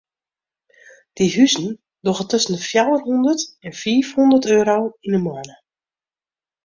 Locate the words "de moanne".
5.15-5.55